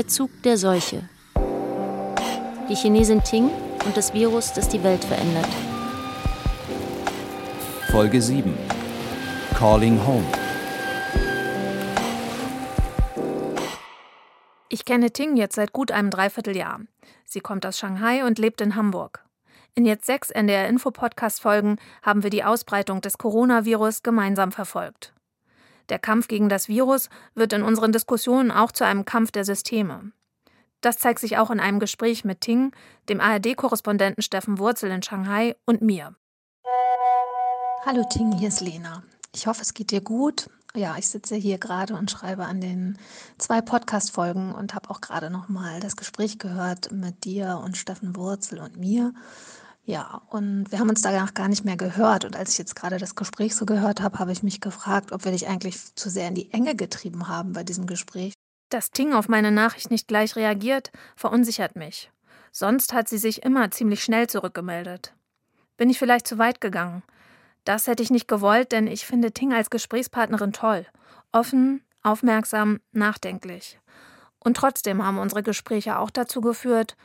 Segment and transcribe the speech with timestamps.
[0.00, 1.06] Der Zug der Seuche.
[2.70, 3.50] Die Chinesin Ting
[3.84, 5.46] und das Virus, das die Welt verändert.
[7.90, 8.56] Folge 7.
[9.58, 10.24] Calling Home.
[14.70, 16.80] Ich kenne Ting jetzt seit gut einem Dreivierteljahr.
[17.26, 19.22] Sie kommt aus Shanghai und lebt in Hamburg.
[19.74, 25.12] In jetzt sechs NDR-Info-Podcast-Folgen haben wir die Ausbreitung des Coronavirus gemeinsam verfolgt.
[25.90, 30.12] Der Kampf gegen das Virus wird in unseren Diskussionen auch zu einem Kampf der Systeme.
[30.80, 32.72] Das zeigt sich auch in einem Gespräch mit Ting,
[33.08, 36.14] dem ARD-Korrespondenten Steffen Wurzel in Shanghai und mir.
[37.84, 39.02] Hallo Ting, hier ist Lena.
[39.34, 40.48] Ich hoffe, es geht dir gut.
[40.74, 42.96] Ja, ich sitze hier gerade und schreibe an den
[43.38, 48.60] zwei Podcast-Folgen und habe auch gerade nochmal das Gespräch gehört mit dir und Steffen Wurzel
[48.60, 49.12] und mir.
[49.90, 52.24] Ja, und wir haben uns danach gar nicht mehr gehört.
[52.24, 55.24] Und als ich jetzt gerade das Gespräch so gehört habe, habe ich mich gefragt, ob
[55.24, 58.32] wir dich eigentlich zu sehr in die Enge getrieben haben bei diesem Gespräch.
[58.68, 62.12] Dass Ting auf meine Nachricht nicht gleich reagiert, verunsichert mich.
[62.52, 65.12] Sonst hat sie sich immer ziemlich schnell zurückgemeldet.
[65.76, 67.02] Bin ich vielleicht zu weit gegangen?
[67.64, 70.86] Das hätte ich nicht gewollt, denn ich finde Ting als Gesprächspartnerin toll.
[71.32, 73.80] Offen, aufmerksam, nachdenklich.
[74.38, 76.96] Und trotzdem haben unsere Gespräche auch dazu geführt,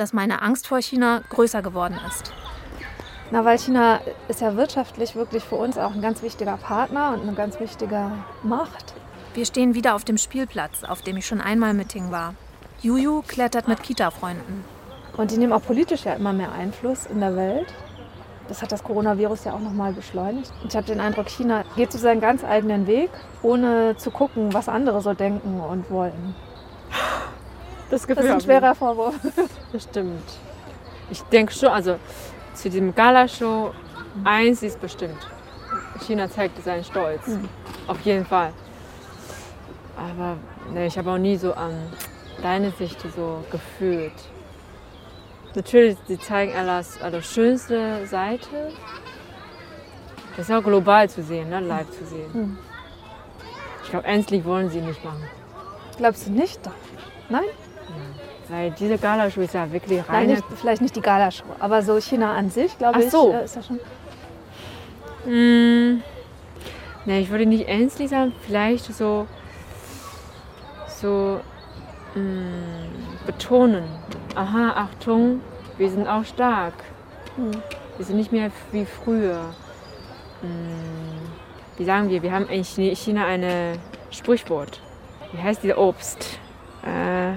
[0.00, 2.32] dass meine Angst vor China größer geworden ist.
[3.30, 7.20] Na, weil China ist ja wirtschaftlich wirklich für uns auch ein ganz wichtiger Partner und
[7.20, 8.10] eine ganz wichtige
[8.42, 8.94] Macht.
[9.34, 12.34] Wir stehen wieder auf dem Spielplatz, auf dem ich schon einmal mit Ting war.
[12.80, 14.64] Juju klettert mit Kita-Freunden.
[15.18, 17.66] Und die nehmen auch politisch ja immer mehr Einfluss in der Welt.
[18.48, 20.50] Das hat das Coronavirus ja auch nochmal beschleunigt.
[20.66, 23.10] Ich habe den Eindruck, China geht so seinen ganz eigenen Weg,
[23.42, 26.34] ohne zu gucken, was andere so denken und wollen.
[27.90, 29.14] Das, Gefühl das ist ein schwerer Vorwurf.
[29.72, 30.22] Das stimmt.
[31.10, 31.96] Ich denke schon, also
[32.54, 33.72] zu diesem Gala-Show,
[34.24, 35.18] eins ist bestimmt.
[36.06, 37.26] China zeigt seinen Stolz.
[37.26, 37.48] Mhm.
[37.86, 38.52] Auf jeden Fall.
[39.96, 40.36] Aber
[40.72, 41.72] ne, ich habe auch nie so an
[42.42, 44.12] deine Sicht so gefühlt.
[45.54, 48.72] Natürlich, sie zeigen alles, also schönste Seite.
[50.36, 51.60] Das ist auch global zu sehen, ne?
[51.60, 52.30] live zu sehen.
[52.32, 52.58] Mhm.
[53.82, 55.24] Ich glaube, endlich wollen sie nicht machen.
[55.96, 56.60] Glaubst du nicht?
[57.28, 57.44] Nein?
[58.50, 58.56] Ja.
[58.56, 60.28] Weil diese Galashow ist ja wirklich rein.
[60.28, 63.32] Nicht, vielleicht nicht die Galashow, aber so China an sich, glaube ich, so.
[63.32, 63.78] Äh, ist das schon.
[65.26, 66.02] Mm,
[67.04, 69.26] ne, ich würde nicht endlich sagen, vielleicht so,
[70.88, 71.40] so
[72.14, 73.84] mm, betonen.
[74.34, 75.40] Aha, Achtung,
[75.76, 76.74] wir sind auch stark.
[77.36, 77.50] Hm.
[77.96, 79.40] Wir sind nicht mehr wie früher.
[80.42, 83.78] Mm, wie sagen wir, wir haben in China ein
[84.10, 84.80] Sprichwort.
[85.32, 86.38] Wie heißt dieser Obst?
[86.82, 87.34] Äh,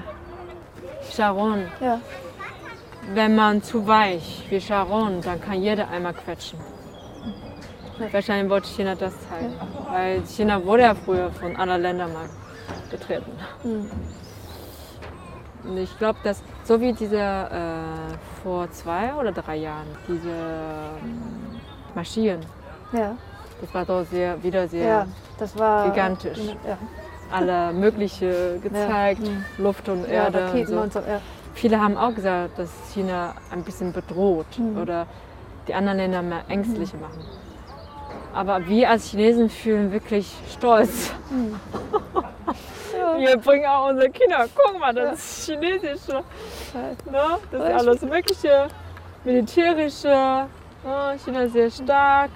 [1.16, 1.68] Charon.
[1.80, 2.00] Ja.
[3.14, 6.60] Wenn man zu weich wie Charon, dann kann jeder einmal quetschen.
[8.12, 9.54] Wahrscheinlich wollte China das zeigen.
[9.54, 9.94] Ja.
[9.94, 12.30] Weil China wurde ja früher von anderen Ländern mal
[12.90, 13.32] betreten.
[13.64, 13.90] Mhm.
[15.64, 21.62] Und ich glaube, dass so wie diese äh, vor zwei oder drei Jahren, diese ähm,
[21.96, 22.42] Maschinen,
[22.92, 23.16] ja.
[23.62, 25.08] das war doch sehr, wieder sehr
[25.40, 26.40] ja, war, gigantisch.
[26.68, 26.78] Ja.
[27.34, 29.32] Alle mögliche gezeigt, ja.
[29.32, 29.46] Mhm.
[29.58, 30.52] Luft und Erde.
[30.52, 30.80] Und so.
[30.80, 31.02] Und so
[31.56, 34.82] Viele haben auch gesagt, dass China ein bisschen bedroht mhm.
[34.82, 35.08] oder
[35.68, 37.02] die anderen Länder mehr ängstlich mhm.
[37.02, 37.24] machen.
[38.34, 41.12] Aber wir als Chinesen fühlen wirklich stolz.
[41.30, 41.60] Mhm.
[43.18, 44.46] Wir bringen auch unsere Kinder.
[44.56, 46.24] Guck mal, das ist chinesische.
[47.12, 47.38] Ne?
[47.52, 48.68] Das ist alles Mögliche.
[49.24, 50.48] Militärische.
[50.84, 51.18] Ne?
[51.24, 52.32] China ist sehr stark.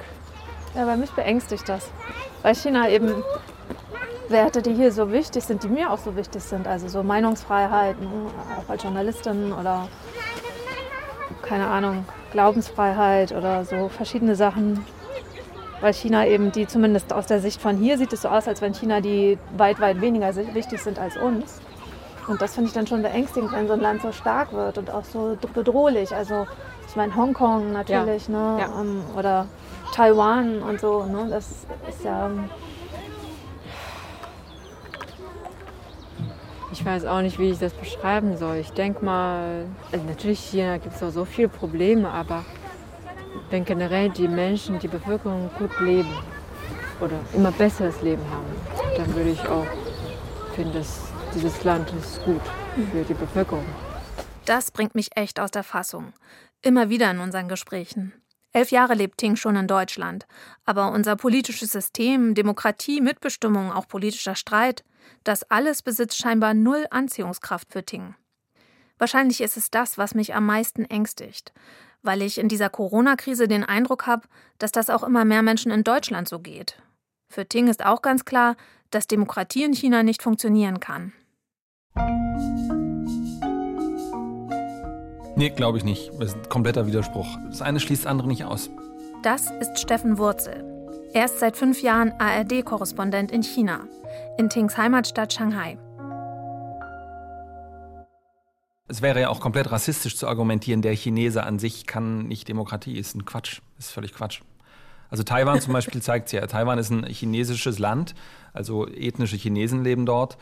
[0.76, 1.90] Ja, aber mich beängstigt das.
[2.42, 3.24] Weil China eben
[4.30, 6.68] Werte, die hier so wichtig sind, die mir auch so wichtig sind.
[6.68, 8.10] Also so Meinungsfreiheit, ne?
[8.58, 9.88] auch als Journalistin oder
[11.42, 14.84] keine Ahnung, Glaubensfreiheit oder so verschiedene Sachen
[15.82, 18.62] weil China eben die, zumindest aus der Sicht von hier, sieht es so aus, als
[18.62, 21.62] wenn China die weit, weit weniger wichtig sind als uns.
[22.28, 24.92] Und das finde ich dann schon beängstigend, wenn so ein Land so stark wird und
[24.92, 26.14] auch so bedrohlich.
[26.14, 26.46] Also
[26.88, 28.34] ich meine Hongkong natürlich, ja.
[28.34, 28.62] ne?
[28.62, 28.82] Ja.
[28.82, 29.46] Ähm, oder
[29.94, 31.04] Taiwan und so.
[31.04, 31.28] Ne?
[31.30, 32.30] Das ist ja.
[36.80, 38.58] Ich weiß auch nicht, wie ich das beschreiben soll.
[38.58, 42.46] Ich denke mal, also natürlich China gibt es auch so viele Probleme, aber
[43.50, 46.14] wenn generell die Menschen, die Bevölkerung gut leben
[47.00, 48.46] oder immer besseres Leben haben,
[48.96, 49.66] dann würde ich auch
[50.56, 52.42] finden, dass dieses Land ist gut
[52.92, 53.66] für die Bevölkerung.
[54.46, 56.14] Das bringt mich echt aus der Fassung.
[56.62, 58.14] Immer wieder in unseren Gesprächen.
[58.54, 60.26] Elf Jahre lebt Ting schon in Deutschland.
[60.66, 64.84] Aber unser politisches System, Demokratie, Mitbestimmung, auch politischer Streit,
[65.24, 68.16] das alles besitzt scheinbar null Anziehungskraft für Ting.
[68.98, 71.54] Wahrscheinlich ist es das, was mich am meisten ängstigt
[72.08, 74.28] weil ich in dieser Corona-Krise den Eindruck habe,
[74.58, 76.82] dass das auch immer mehr Menschen in Deutschland so geht.
[77.30, 78.56] Für Ting ist auch ganz klar,
[78.90, 81.14] dass Demokratie in China nicht funktionieren kann.
[85.38, 86.12] Nee, glaube ich nicht.
[86.20, 87.28] Das ist ein kompletter Widerspruch.
[87.46, 88.72] Das eine schließt das andere nicht aus.
[89.22, 90.66] Das ist Steffen Wurzel.
[91.14, 93.82] Er ist seit fünf Jahren ARD-Korrespondent in China,
[94.40, 95.78] in Tings Heimatstadt Shanghai.
[98.88, 102.98] Es wäre ja auch komplett rassistisch zu argumentieren, der Chinese an sich kann nicht Demokratie.
[102.98, 103.62] Ist ein Quatsch.
[103.78, 104.42] Ist völlig Quatsch.
[105.12, 106.48] Also Taiwan zum Beispiel zeigt es ja.
[106.48, 108.16] Taiwan ist ein chinesisches Land,
[108.54, 110.40] also ethnische Chinesen leben dort.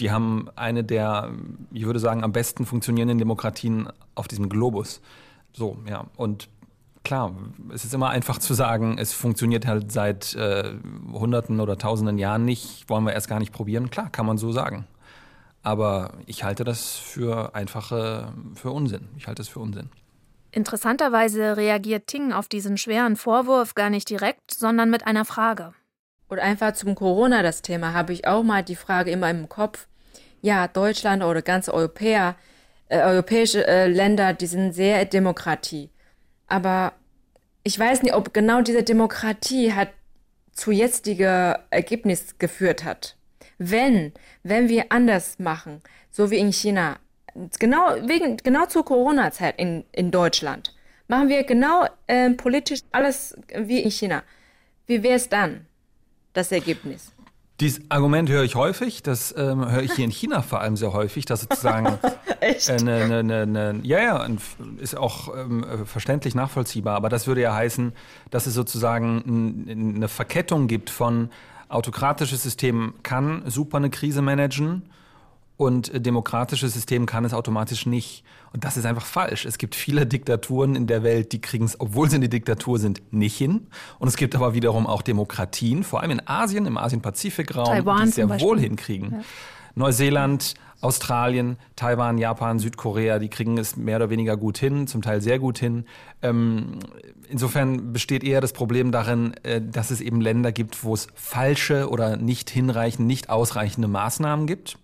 [0.00, 1.32] Die haben eine der,
[1.72, 5.00] ich würde sagen, am besten funktionierenden Demokratien auf diesem Globus.
[5.52, 6.06] So, ja.
[6.16, 6.48] Und
[7.04, 7.32] klar,
[7.72, 10.72] es ist immer einfach zu sagen, es funktioniert halt seit äh,
[11.12, 13.90] Hunderten oder Tausenden Jahren nicht, wollen wir erst gar nicht probieren.
[13.90, 14.86] Klar, kann man so sagen.
[15.62, 19.08] Aber ich halte das für einfache, für Unsinn.
[19.16, 19.90] Ich halte es für Unsinn.
[20.50, 25.72] Interessanterweise reagiert Ting auf diesen schweren Vorwurf gar nicht direkt, sondern mit einer Frage.
[26.28, 29.86] Und einfach zum Corona das Thema habe ich auch mal die Frage immer im Kopf.
[30.42, 32.36] Ja, Deutschland oder ganz Europäer,
[32.88, 35.90] äh, europäische äh, Länder, die sind sehr Demokratie.
[36.46, 36.92] Aber
[37.62, 39.88] ich weiß nicht, ob genau diese Demokratie hat
[40.52, 43.16] zu jetziger Ergebnis geführt hat.
[43.58, 44.12] Wenn,
[44.42, 45.80] wenn wir anders machen,
[46.10, 46.98] so wie in China,
[47.58, 50.74] genau wegen genau zur Corona-Zeit in, in Deutschland,
[51.08, 54.22] machen wir genau äh, politisch alles wie in China.
[54.86, 55.66] Wie wäre es dann?
[56.34, 57.12] Das Ergebnis.
[57.60, 60.92] Dieses Argument höre ich häufig, das ähm, höre ich hier in China vor allem sehr
[60.92, 61.98] häufig, dass sozusagen
[62.40, 62.68] Echt?
[62.68, 64.26] Äh, ne, ne, ne, ne, ja, ja,
[64.78, 67.92] ist auch ähm, verständlich nachvollziehbar, aber das würde ja heißen,
[68.30, 69.66] dass es sozusagen
[69.96, 71.30] eine Verkettung gibt von
[71.68, 74.82] autokratisches System kann super eine Krise managen
[75.56, 78.24] und demokratisches System kann es automatisch nicht.
[78.52, 79.44] Und das ist einfach falsch.
[79.44, 82.78] Es gibt viele Diktaturen in der Welt, die kriegen es, obwohl sie in die Diktatur
[82.78, 83.68] sind, nicht hin.
[83.98, 88.14] Und es gibt aber wiederum auch Demokratien, vor allem in Asien, im Asien-Pazifik-Raum, die es
[88.16, 89.12] sehr wohl hinkriegen.
[89.12, 89.20] Ja.
[89.76, 95.20] Neuseeland, Australien, Taiwan, Japan, Südkorea, die kriegen es mehr oder weniger gut hin, zum Teil
[95.20, 95.86] sehr gut hin.
[96.22, 96.78] Ähm,
[97.28, 101.88] insofern besteht eher das Problem darin, äh, dass es eben Länder gibt, wo es falsche
[101.88, 104.78] oder nicht hinreichende, nicht ausreichende Maßnahmen gibt.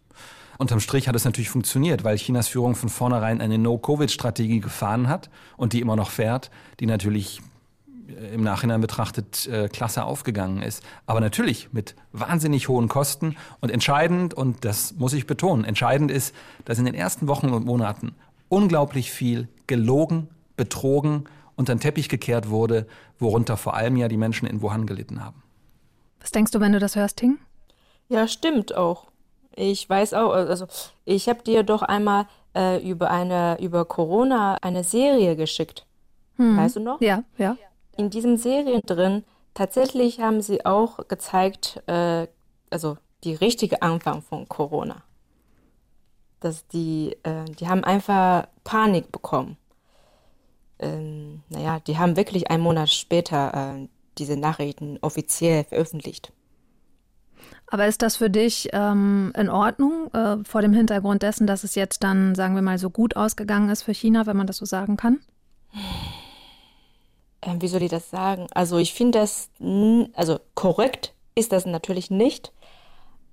[0.60, 5.30] Unterm Strich hat es natürlich funktioniert, weil Chinas Führung von vornherein eine No-Covid-Strategie gefahren hat
[5.56, 7.40] und die immer noch fährt, die natürlich
[8.08, 10.84] äh, im Nachhinein betrachtet äh, klasse aufgegangen ist.
[11.06, 16.34] Aber natürlich mit wahnsinnig hohen Kosten und entscheidend, und das muss ich betonen, entscheidend ist,
[16.66, 18.14] dass in den ersten Wochen und Monaten
[18.50, 20.28] unglaublich viel gelogen,
[20.58, 21.24] betrogen,
[21.56, 22.86] unter den Teppich gekehrt wurde,
[23.18, 25.42] worunter vor allem ja die Menschen in Wuhan gelitten haben.
[26.20, 27.38] Was denkst du, wenn du das hörst, Ting?
[28.10, 29.09] Ja, stimmt auch.
[29.56, 30.67] Ich weiß auch, also
[31.05, 35.87] ich habe dir doch einmal äh, über eine über Corona eine Serie geschickt.
[36.37, 36.56] Hm.
[36.56, 37.00] Weißt du noch?
[37.00, 37.56] Ja, ja.
[37.97, 39.25] In diesem Serien drin
[39.55, 42.26] tatsächlich haben sie auch gezeigt, äh,
[42.70, 45.02] also die richtige Anfang von Corona.
[46.41, 49.58] Dass die, äh, die haben einfach Panik bekommen.
[50.79, 56.32] Ähm, naja, die haben wirklich einen Monat später äh, diese Nachrichten offiziell veröffentlicht.
[57.70, 61.76] Aber ist das für dich ähm, in Ordnung äh, vor dem Hintergrund dessen, dass es
[61.76, 64.64] jetzt dann, sagen wir mal, so gut ausgegangen ist für China, wenn man das so
[64.64, 65.20] sagen kann?
[67.43, 68.48] Ähm, wie soll ich das sagen?
[68.53, 69.50] Also ich finde das,
[70.15, 72.53] also korrekt ist das natürlich nicht,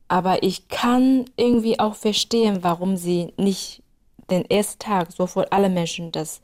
[0.07, 3.81] aber ich kann irgendwie auch verstehen, warum sie nicht
[4.29, 6.41] den ersten Tag sofort alle Menschen das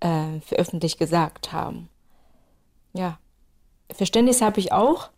[0.00, 1.88] äh, veröffentlicht gesagt haben.
[2.92, 3.18] Ja,
[3.92, 5.10] Verständnis habe ich auch,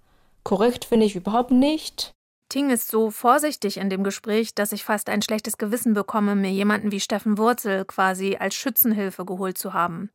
[0.44, 2.14] Korrekt finde ich überhaupt nicht.
[2.48, 6.50] Ting ist so vorsichtig in dem Gespräch, dass ich fast ein schlechtes Gewissen bekomme, mir
[6.50, 10.10] jemanden wie Steffen Wurzel quasi als Schützenhilfe geholt zu haben.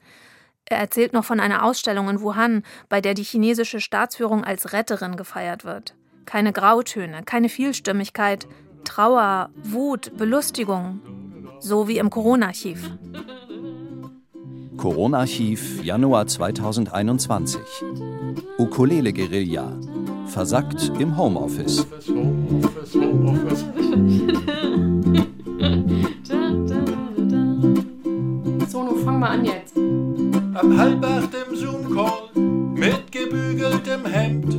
[0.66, 5.16] Er erzählt noch von einer Ausstellung in Wuhan, bei der die chinesische Staatsführung als Retterin
[5.16, 5.96] gefeiert wird.
[6.26, 8.48] Keine Grautöne, keine Vielstimmigkeit,
[8.84, 11.02] Trauer, Wut, Belustigung.
[11.60, 12.92] So wie im Corona-Archiv.
[14.78, 17.60] Corona-Archiv, Januar 2021.
[18.60, 19.76] Ukulele-Guerilla
[20.28, 21.88] versackt im Homeoffice.
[28.70, 29.76] So, nun fang mal an jetzt.
[30.54, 32.30] Ab halb acht im Zoom-Call
[32.76, 34.58] mit gebügeltem Hemd.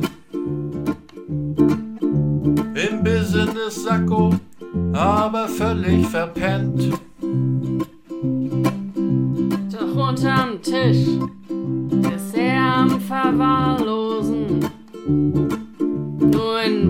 [2.73, 4.33] Im Business-Sakko,
[4.93, 6.93] aber völlig verpennt.
[9.71, 11.07] Doch unterm Tisch
[12.15, 13.98] ist er am Verwahrlosen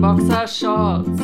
[0.00, 1.20] Boxershorts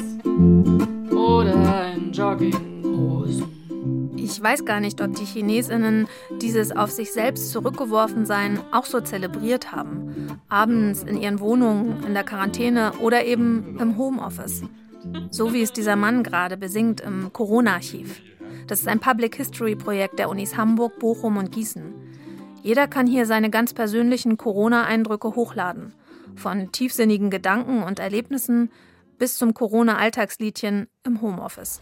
[1.11, 4.13] oder in Jogginghosen.
[4.19, 6.09] Ich weiß gar nicht, ob die Chinesinnen
[6.43, 10.39] dieses auf sich selbst zurückgeworfen sein auch so zelebriert haben.
[10.51, 14.63] Abends in ihren Wohnungen, in der Quarantäne oder eben im Homeoffice.
[15.31, 18.21] So wie es dieser Mann gerade besingt im Corona-Archiv.
[18.67, 21.95] Das ist ein Public History Projekt der Unis Hamburg, Bochum und Gießen.
[22.63, 25.95] Jeder kann hier seine ganz persönlichen Corona-Eindrücke hochladen.
[26.37, 28.71] Von tiefsinnigen Gedanken und Erlebnissen
[29.19, 31.81] bis zum Corona-Alltagsliedchen im Homeoffice.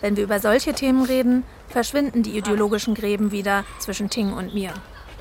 [0.00, 4.72] Wenn wir über solche Themen reden, verschwinden die ideologischen Gräben wieder zwischen Ting und mir.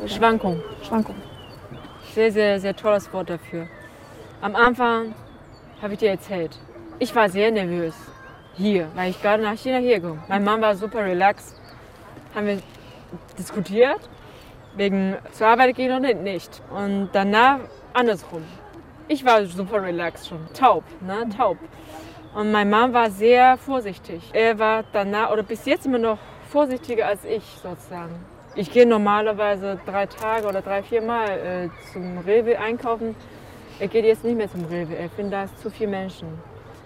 [0.08, 0.62] Schwankung.
[0.82, 1.16] Schwankung.
[2.16, 3.68] Sehr, sehr, sehr tolles Wort dafür.
[4.42, 5.14] Am Anfang
[5.82, 6.58] habe ich dir erzählt,
[7.00, 7.94] ich war sehr nervös
[8.56, 11.56] hier, weil ich gerade nach China hier gekommen Mein Mann war super relaxed.
[12.34, 12.62] Haben wir
[13.38, 14.00] diskutiert,
[14.76, 16.62] wegen zur Arbeit gehen oder nicht.
[16.70, 17.60] Und danach
[17.94, 18.44] andersrum.
[19.08, 21.58] Ich war super relaxed schon, taub, ne, taub.
[22.34, 24.30] Und mein Mann war sehr vorsichtig.
[24.32, 26.18] Er war danach oder bis jetzt immer noch
[26.50, 28.16] vorsichtiger als ich sozusagen.
[28.56, 33.16] Ich gehe normalerweise drei Tage oder drei, vier Mal äh, zum Rewe einkaufen.
[33.80, 34.96] Er geht jetzt nicht mehr zum Rewe.
[34.96, 36.28] Er findet, da zu viele Menschen.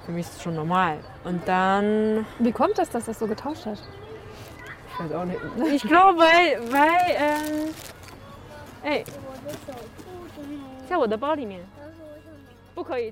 [0.06, 1.00] Für mich ist es schon normal.
[1.24, 2.26] Und dann.
[2.40, 3.80] Wie kommt das, dass das so getauscht hat?
[4.96, 5.40] Ich weiß auch nicht.
[5.74, 7.74] Ich glaube, weil, weil, ähm,
[8.84, 9.04] ey.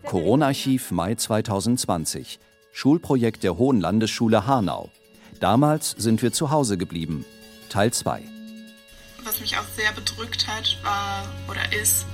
[0.06, 2.40] Corona-Archiv Mai 2020.
[2.72, 4.90] Schulprojekt der Hohen Landesschule Hanau.
[5.42, 7.26] Damals sind wir zu Hause geblieben.
[7.70, 8.24] Teil 2.
[9.26, 12.06] Was mich auch sehr bedrückt hat, war oder ist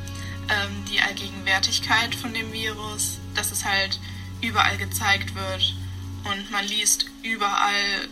[0.50, 4.00] ähm, die Allgegenwärtigkeit von dem Virus, dass es halt
[4.42, 5.76] überall gezeigt wird
[6.26, 8.08] und man liest überall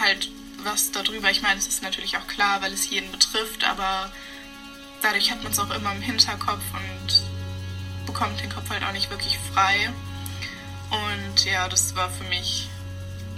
[0.00, 0.30] halt
[0.64, 1.30] was darüber.
[1.30, 4.10] Ich meine, es ist natürlich auch klar, weil es jeden betrifft, aber
[5.02, 9.10] dadurch hat man es auch immer im Hinterkopf und bekommt den Kopf halt auch nicht
[9.10, 9.90] wirklich frei.
[10.90, 12.68] Und ja, das war für mich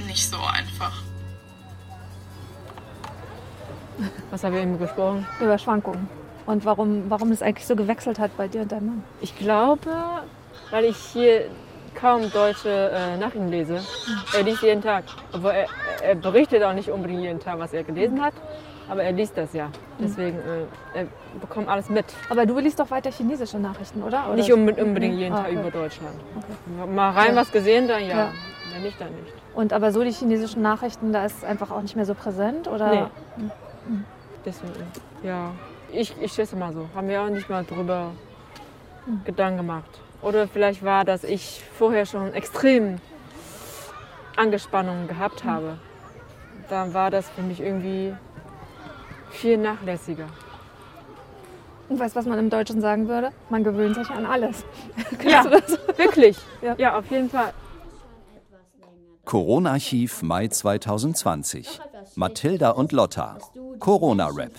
[0.06, 1.02] nicht so einfach.
[4.30, 5.26] Was haben wir eben gesprochen?
[5.40, 6.08] Über Schwankungen.
[6.46, 9.04] Und warum, warum das eigentlich so gewechselt hat bei dir und deinem Mann.
[9.20, 10.22] Ich glaube,
[10.70, 11.48] weil ich hier
[11.94, 13.80] kaum deutsche äh, Nachrichten lese.
[14.36, 15.04] Er liest jeden Tag.
[15.32, 15.66] Obwohl er,
[16.02, 18.34] er berichtet auch nicht unbedingt jeden Tag, was er gelesen hat.
[18.88, 19.70] Aber er liest das ja.
[19.98, 21.06] Deswegen, äh, er
[21.40, 22.04] bekommt alles mit.
[22.28, 24.24] Aber du liest doch weiter chinesische Nachrichten, oder?
[24.26, 25.60] oder Nicht unbe- unbedingt jeden Ah, Tag okay.
[25.60, 26.14] über Deutschland.
[26.36, 26.90] Okay.
[26.92, 27.40] Mal rein Ja.
[27.40, 28.16] was gesehen, dann ja.
[28.16, 28.32] Ja.
[28.72, 29.32] Wenn nicht, dann nicht.
[29.54, 32.68] Und aber so die chinesischen Nachrichten, da ist es einfach auch nicht mehr so präsent,
[32.68, 33.10] oder?
[33.38, 33.50] Nee.
[34.44, 34.72] Deswegen,
[35.22, 35.52] ja.
[35.92, 36.88] Ich, ich schätze mal so.
[36.94, 38.10] Haben wir auch nicht mal drüber
[39.24, 40.00] Gedanken gemacht.
[40.22, 42.98] Oder vielleicht war, dass ich vorher schon extrem
[44.36, 45.78] Angespannungen gehabt habe.
[46.68, 48.14] Dann war das für mich irgendwie
[49.30, 50.26] viel nachlässiger.
[51.88, 53.32] Und weißt du, was man im Deutschen sagen würde?
[53.50, 54.64] Man gewöhnt sich an alles.
[55.24, 55.98] Ja, Kennst du das?
[55.98, 56.36] wirklich.
[56.62, 56.74] Ja.
[56.78, 56.98] Ja.
[56.98, 57.52] auf jeden Fall.
[59.24, 61.80] Corona-Archiv Mai 2020.
[62.16, 63.38] Mathilda und Lotta.
[63.78, 64.52] Corona-Rap.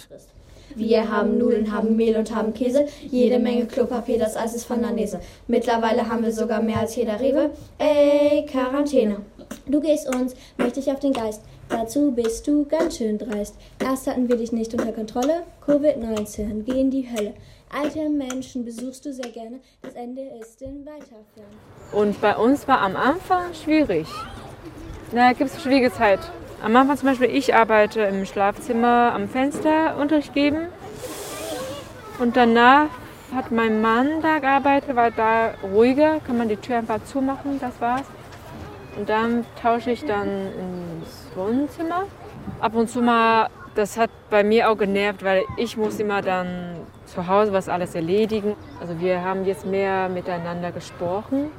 [0.76, 4.82] Wir haben Nudeln, haben Mehl und haben Käse, jede Menge Klopapier, das Eis ist von
[4.82, 5.20] Lanese.
[5.48, 7.52] Mittlerweile haben wir sogar mehr als jeder Rewe.
[7.78, 9.18] Ey, Quarantäne.
[9.66, 11.42] Du gehst uns mächtig auf den Geist.
[11.70, 13.56] Dazu bist du ganz schön dreist.
[13.80, 15.44] Erst hatten wir dich nicht unter Kontrolle.
[15.66, 17.34] Covid-19, geh in die Hölle.
[17.70, 19.60] Alte Menschen besuchst du sehr gerne.
[19.82, 21.50] Das Ende ist in weiter Ferne.
[21.92, 24.08] Und bei uns war am Anfang schwierig.
[25.12, 26.20] Da gibt es schwierige Zeit.
[26.64, 30.68] Am Anfang zum Beispiel, ich arbeite im Schlafzimmer am Fenster Unterricht geben.
[32.20, 32.88] Und danach
[33.36, 37.82] hat mein Mann da gearbeitet, war da ruhiger, kann man die Tür einfach zumachen, das
[37.82, 38.06] war's.
[38.98, 42.04] Und dann tausche ich dann ins Wohnzimmer.
[42.62, 46.78] Ab und zu mal, das hat bei mir auch genervt, weil ich muss immer dann
[47.08, 48.56] zu Hause was alles erledigen.
[48.80, 51.52] Also wir haben jetzt mehr miteinander gesprochen.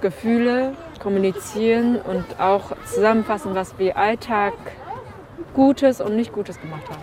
[0.00, 4.54] Gefühle kommunizieren und auch zusammenfassen, was wir Alltag
[5.52, 7.02] Gutes und nicht Gutes gemacht haben.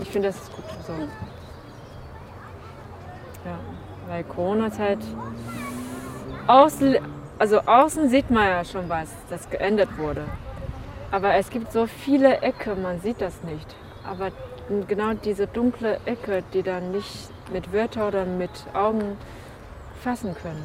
[0.00, 0.92] Ich finde, das ist gut so.
[3.44, 3.58] Ja,
[4.06, 4.98] weil Corona-Zeit
[6.46, 6.98] außen,
[7.38, 10.24] also außen sieht man ja schon was, das geändert wurde.
[11.10, 13.74] Aber es gibt so viele Ecke, man sieht das nicht.
[14.06, 14.30] Aber
[14.86, 19.16] genau diese dunkle Ecke, die dann nicht mit Wörtern oder mit Augen
[20.02, 20.64] fassen können.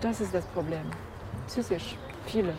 [0.00, 0.84] Das ist das Problem.
[1.50, 2.54] Psychisch, viele.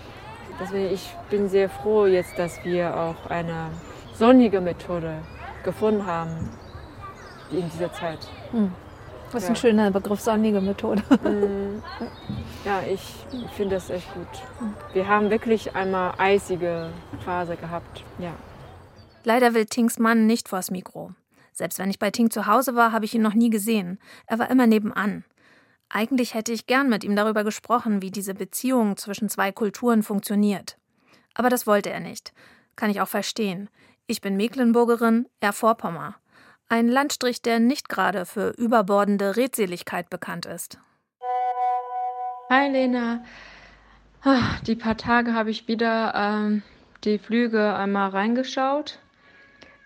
[0.59, 3.67] Deswegen ich bin sehr froh jetzt, dass wir auch eine
[4.13, 5.19] sonnige Methode
[5.63, 6.49] gefunden haben
[7.51, 8.19] in dieser Zeit.
[9.31, 9.53] Das ist Ja.
[9.53, 11.01] ein schöner Begriff, sonnige Methode.
[11.23, 11.81] Mm,
[12.65, 13.01] Ja, ich
[13.55, 14.27] finde das echt gut.
[14.93, 16.89] Wir haben wirklich einmal eisige
[17.25, 18.03] Phase gehabt.
[18.19, 18.33] Ja.
[19.23, 21.11] Leider will Tings Mann nicht vors Mikro.
[21.53, 23.99] Selbst wenn ich bei Ting zu Hause war, habe ich ihn noch nie gesehen.
[24.27, 25.23] Er war immer nebenan.
[25.93, 30.77] Eigentlich hätte ich gern mit ihm darüber gesprochen, wie diese Beziehung zwischen zwei Kulturen funktioniert.
[31.33, 32.31] Aber das wollte er nicht.
[32.77, 33.69] Kann ich auch verstehen.
[34.07, 36.15] Ich bin Mecklenburgerin, er Vorpommer.
[36.69, 40.79] Ein Landstrich, der nicht gerade für überbordende Redseligkeit bekannt ist.
[42.49, 43.25] Hi Lena.
[44.23, 46.63] Ah, die paar Tage habe ich wieder ähm,
[47.03, 48.99] die Flüge einmal reingeschaut.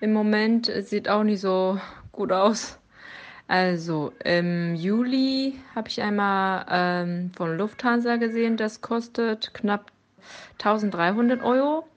[0.01, 1.79] Im Moment sieht auch nicht so
[2.11, 2.77] gut aus.
[3.47, 9.91] Also im Juli habe ich einmal ähm, von Lufthansa gesehen, das kostet knapp
[10.53, 11.87] 1300 Euro,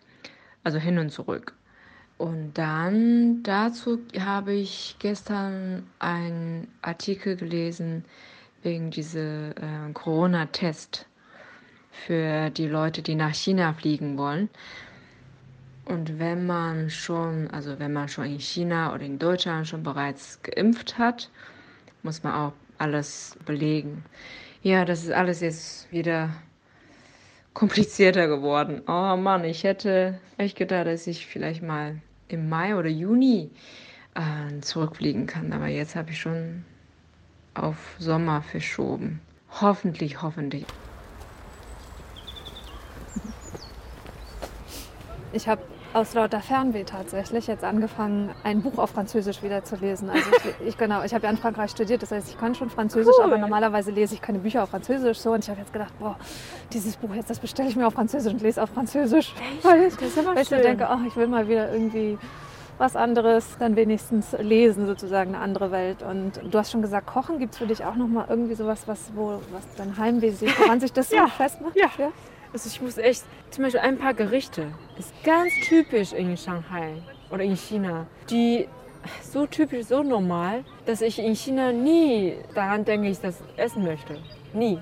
[0.63, 1.55] also hin und zurück.
[2.19, 8.05] Und dann dazu habe ich gestern einen Artikel gelesen
[8.63, 11.07] wegen dieser äh, Corona-Test
[11.93, 14.51] für die Leute, die nach China fliegen wollen.
[15.89, 20.39] Und wenn man schon, also wenn man schon in China oder in Deutschland schon bereits
[20.43, 21.31] geimpft hat,
[22.03, 24.05] muss man auch alles belegen.
[24.63, 26.29] Ja, das ist alles jetzt wieder
[27.55, 28.83] komplizierter geworden.
[28.87, 31.97] Oh Mann, ich hätte echt gedacht, dass ich vielleicht mal
[32.29, 33.51] im Mai oder Juni
[34.15, 35.55] äh, zurückfliegen kann.
[35.55, 36.67] Aber jetzt habe ich schon
[37.55, 39.21] auf Sommer verschoben.
[39.63, 40.67] Hoffentlich, hoffentlich.
[45.33, 45.63] Ich habe
[45.95, 50.11] aus lauter Fernweh tatsächlich jetzt angefangen, ein Buch auf Französisch wieder zu lesen.
[50.11, 50.31] Also
[50.61, 53.15] ich, ich genau, ich habe ja in Frankreich studiert, das heißt, ich kann schon Französisch,
[53.19, 53.25] cool.
[53.25, 55.33] aber normalerweise lese ich keine Bücher auf Französisch so.
[55.33, 56.17] Und ich habe jetzt gedacht, boah,
[56.73, 59.35] dieses Buch jetzt, das bestelle ich mir auf Französisch und lese auf Französisch.
[59.35, 59.65] Echt?
[59.65, 62.19] Weil ich, das ist immer weil ich denke, oh, ich will mal wieder irgendwie
[62.77, 66.03] was anderes, dann wenigstens lesen, sozusagen eine andere Welt.
[66.03, 68.83] Und du hast schon gesagt, Kochen gibt es für dich auch noch mal irgendwie sowas,
[68.87, 71.27] was, wo, was dein Heimweh sich, woran sich das so ja.
[71.27, 71.75] festmacht?
[71.75, 71.91] Ja.
[71.99, 72.13] ja.
[72.53, 76.95] Also ich muss echt, zum Beispiel ein paar Gerichte, ist ganz typisch in Shanghai
[77.31, 78.67] oder in China, die
[79.23, 84.19] so typisch, so normal, dass ich in China nie daran denke, ich das essen möchte.
[84.55, 84.79] Nie.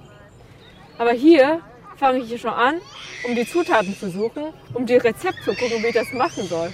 [0.98, 1.60] Aber hier
[1.96, 2.80] fange ich schon an,
[3.26, 6.72] um die Zutaten zu suchen, um die Rezept zu gucken, wie ich das machen soll.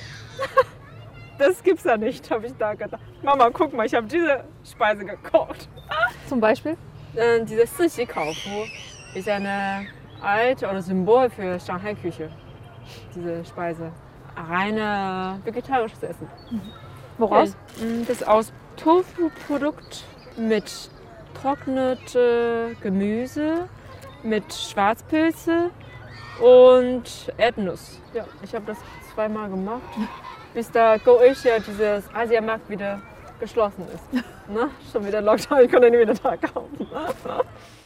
[1.38, 3.02] das gibt's ja nicht, habe ich da gedacht.
[3.22, 5.68] Mama, guck mal, ich habe diese Speise gekocht.
[6.28, 6.76] Zum Beispiel?
[7.14, 8.66] Äh, diese Sishi Kaofu
[9.14, 9.86] ist eine
[10.22, 12.30] alt oder Symbol für Shanghai-Küche.
[13.14, 13.92] Diese Speise.
[14.36, 16.28] Reine vegetarisches Essen.
[16.50, 16.60] Mhm.
[17.18, 17.56] Woraus?
[17.78, 20.04] Mm, das ist aus Tofu-Produkt
[20.36, 20.90] mit
[21.40, 23.68] trocknete Gemüse,
[24.22, 25.70] mit Schwarzpilze
[26.40, 28.00] und Erdnuss.
[28.14, 28.78] Ja, ich habe das
[29.14, 29.82] zweimal gemacht,
[30.54, 33.00] bis da Go Asia, dieses Asiamarkt, wieder
[33.40, 34.24] geschlossen ist.
[34.48, 36.86] Na, schon wieder Lockdown, ich konnte nicht wieder da kaufen.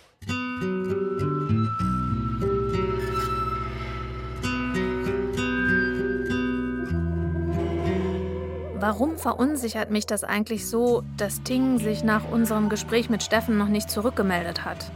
[8.89, 13.67] Warum verunsichert mich das eigentlich so, dass Ting sich nach unserem Gespräch mit Steffen noch
[13.67, 14.93] nicht zurückgemeldet hat?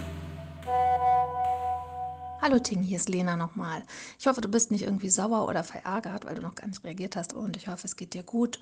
[2.40, 3.82] Hallo Ting, hier ist Lena nochmal.
[4.16, 7.16] Ich hoffe, du bist nicht irgendwie sauer oder verärgert, weil du noch gar nicht reagiert
[7.16, 8.60] hast und ich hoffe, es geht dir gut.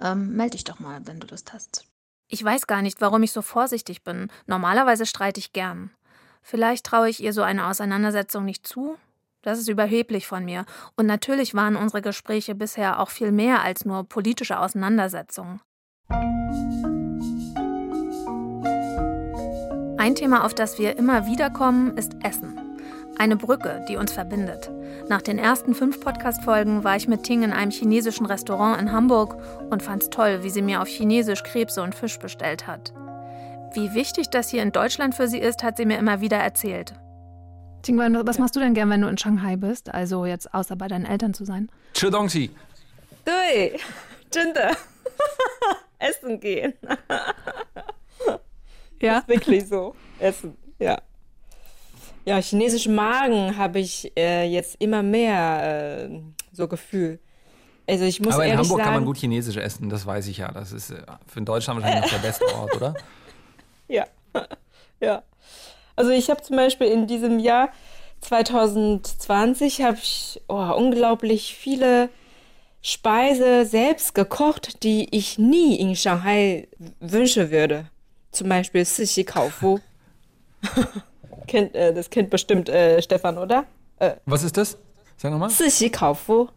[0.00, 1.84] Ähm, meld dich doch mal, wenn du Lust hast.
[2.28, 4.32] Ich weiß gar nicht, warum ich so vorsichtig bin.
[4.46, 5.90] Normalerweise streite ich gern.
[6.40, 8.96] Vielleicht traue ich ihr so eine Auseinandersetzung nicht zu,
[9.42, 10.64] das ist überheblich von mir.
[10.96, 15.60] Und natürlich waren unsere Gespräche bisher auch viel mehr als nur politische Auseinandersetzungen.
[19.98, 22.58] Ein Thema, auf das wir immer wieder kommen, ist Essen.
[23.18, 24.70] Eine Brücke, die uns verbindet.
[25.08, 29.36] Nach den ersten fünf Podcast-Folgen war ich mit Ting in einem chinesischen Restaurant in Hamburg
[29.68, 32.94] und fand's toll, wie sie mir auf Chinesisch Krebse und Fisch bestellt hat.
[33.74, 36.94] Wie wichtig das hier in Deutschland für sie ist, hat sie mir immer wieder erzählt.
[37.82, 39.92] Tingwan, was machst du denn gern, wenn du in Shanghai bist?
[39.92, 41.70] Also jetzt außer bei deinen Eltern zu sein.
[41.94, 42.50] Chidongsi.
[43.24, 43.78] Dui.
[44.34, 44.70] Jinde.
[45.98, 46.74] Essen gehen.
[49.00, 49.18] ja.
[49.18, 49.94] Ist wirklich so.
[50.18, 50.98] Essen, ja.
[52.24, 56.20] Ja, chinesischen Magen habe ich äh, jetzt immer mehr äh,
[56.52, 57.18] so Gefühl.
[57.88, 60.38] Also ich muss Aber in Hamburg sagen, kann man gut Chinesisch essen, das weiß ich
[60.38, 60.52] ja.
[60.52, 62.94] Das ist äh, für Deutschland wahrscheinlich noch der beste Ort, oder?
[63.88, 64.06] Ja.
[65.00, 65.22] Ja.
[65.99, 67.69] Also ich habe zum Beispiel in diesem Jahr
[68.21, 72.09] 2020 habe ich oh, unglaublich viele
[72.81, 76.67] Speise selbst gekocht, die ich nie in Shanghai
[76.99, 77.87] wünschen würde.
[78.31, 79.79] Zum Beispiel Sushi Kaofu.
[81.47, 83.65] kennt, äh, das kennt bestimmt äh, Stefan, oder?
[83.99, 84.77] Äh, Was ist das?
[85.17, 85.49] Sag nochmal.
[85.49, 86.49] Sushi Kaofu.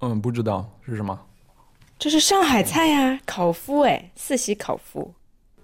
[0.00, 1.18] 嗯，不知道是什么。
[1.98, 5.08] 这是上海菜呀，烤麸哎，四喜烤麸。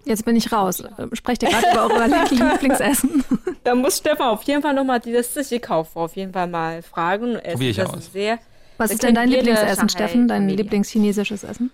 [0.06, 0.84] Jetzt bin ich raus.
[1.14, 3.24] Sprecht ihr gerade über euer Lieblingsessen?
[3.64, 7.36] Da muss Stefan auf jeden Fall nochmal dieses Sushi-Kauf auf jeden Fall mal fragen.
[7.36, 7.52] Essen.
[7.54, 8.12] Probier ich das aus.
[8.14, 8.40] Sehr,
[8.78, 10.28] Was ist denn dein Lieblingsessen, Steffen?
[10.28, 11.72] Dein Lieblingschinesisches Essen?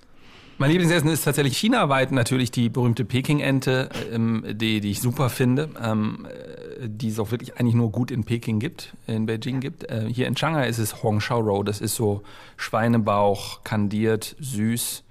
[0.58, 5.70] Mein Lieblingsessen ist tatsächlich chinaweit natürlich die berühmte Peking-Ente, ähm, die, die ich super finde,
[5.84, 9.90] ähm, äh, die es auch wirklich eigentlich nur gut in Peking gibt, in Beijing gibt.
[9.90, 12.22] Äh, hier in Shanghai ist es Hong Shao Row, das ist so
[12.58, 15.04] Schweinebauch, kandiert, süß,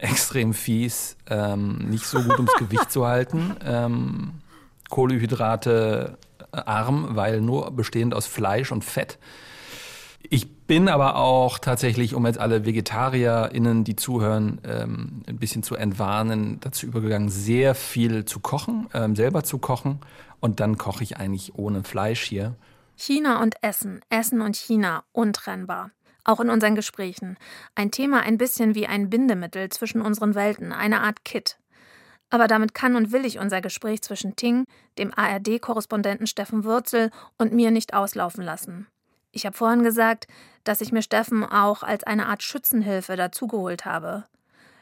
[0.00, 3.56] extrem fies, ähm, nicht so gut ums Gewicht zu halten.
[3.64, 4.32] Ähm,
[4.88, 6.18] Kohlenhydrate
[6.52, 9.18] arm, weil nur bestehend aus Fleisch und Fett.
[10.28, 15.74] Ich bin aber auch tatsächlich, um jetzt alle VegetarierInnen, die zuhören, ähm, ein bisschen zu
[15.74, 20.00] entwarnen, dazu übergegangen, sehr viel zu kochen, ähm, selber zu kochen.
[20.38, 22.54] Und dann koche ich eigentlich ohne Fleisch hier.
[22.96, 25.90] China und Essen, Essen und China, untrennbar.
[26.24, 27.36] Auch in unseren Gesprächen.
[27.74, 31.58] Ein Thema ein bisschen wie ein Bindemittel zwischen unseren Welten, eine Art Kit.
[32.30, 34.64] Aber damit kann und will ich unser Gespräch zwischen Ting,
[34.98, 38.86] dem ARD-Korrespondenten Steffen Wurzel und mir nicht auslaufen lassen.
[39.32, 40.26] Ich habe vorhin gesagt,
[40.64, 44.24] dass ich mir Steffen auch als eine Art Schützenhilfe dazugeholt habe.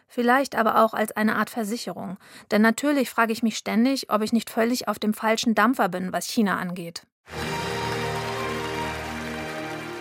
[0.06, 2.16] Vielleicht aber auch als eine Art Versicherung.
[2.50, 6.12] Denn natürlich frage ich mich ständig, ob ich nicht völlig auf dem falschen Dampfer bin,
[6.12, 7.02] was China angeht.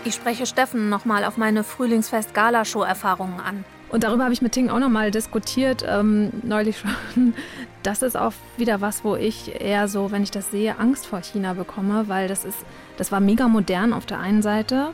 [0.06, 3.66] Ich spreche Steffen nochmal auf meine Frühlingsfest-Galashow-Erfahrungen an.
[3.90, 7.34] Und darüber habe ich mit Ting auch nochmal diskutiert, ähm, neulich schon.
[7.84, 11.22] Das ist auch wieder was, wo ich eher so, wenn ich das sehe, Angst vor
[11.22, 12.58] China bekomme, weil das ist,
[12.98, 14.90] das war mega modern auf der einen Seite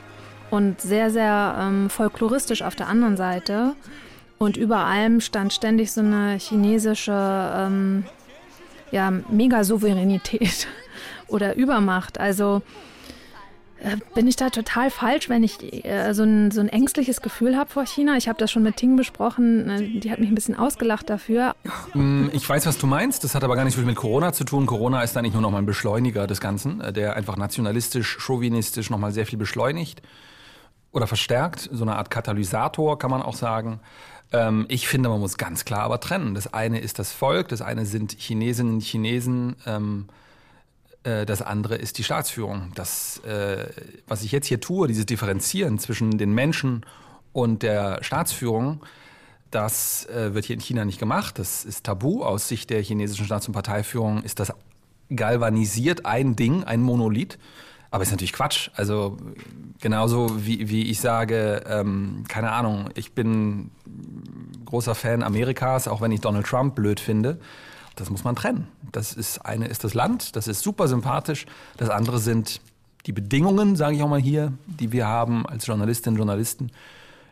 [0.52, 3.74] und sehr, sehr ähm, folkloristisch auf der anderen Seite.
[4.38, 8.06] Und über allem stand ständig so eine chinesische ähm,
[8.92, 10.68] ja, Mega-Souveränität
[11.28, 12.20] oder Übermacht.
[12.20, 12.62] Also
[14.16, 17.70] bin ich da total falsch, wenn ich äh, so, ein, so ein ängstliches Gefühl habe
[17.70, 18.16] vor China?
[18.18, 21.56] Ich habe das schon mit Ting besprochen, äh, die hat mich ein bisschen ausgelacht dafür.
[21.94, 24.44] Mm, ich weiß, was du meinst, das hat aber gar nicht viel mit Corona zu
[24.44, 24.66] tun.
[24.66, 28.90] Corona ist eigentlich nur noch mal ein Beschleuniger des Ganzen, äh, der einfach nationalistisch, chauvinistisch
[28.90, 30.02] noch mal sehr viel beschleunigt
[30.92, 33.80] oder verstärkt, so eine Art Katalysator kann man auch sagen.
[34.32, 36.36] Ähm, ich finde, man muss ganz klar aber trennen.
[36.36, 40.23] Das eine ist das Volk, das eine sind Chinesinnen und Chinesen, ähm, äh,
[41.04, 42.72] das andere ist die Staatsführung.
[42.76, 43.68] Das, äh,
[44.08, 46.86] was ich jetzt hier tue, dieses Differenzieren zwischen den Menschen
[47.34, 48.82] und der Staatsführung,
[49.52, 51.38] das äh, wird hier in China nicht gemacht.
[51.38, 52.24] Das ist tabu.
[52.24, 54.54] Aus Sicht der chinesischen Staats- und Parteiführung ist das
[55.16, 57.38] galvanisiert ein Ding, ein Monolith.
[57.92, 58.72] Aber ist natürlich Quatsch.
[58.74, 59.18] Also
[59.80, 63.70] genauso wie, wie ich sage, ähm, keine Ahnung, ich bin
[64.66, 67.38] großer Fan Amerikas, auch wenn ich Donald Trump blöd finde.
[67.96, 68.68] Das muss man trennen.
[68.92, 71.46] Das ist eine ist das Land, das ist super sympathisch.
[71.78, 72.62] Das andere sind
[73.06, 76.72] die Bedingungen, sage ich auch mal hier, die wir haben als Journalistinnen und Journalisten,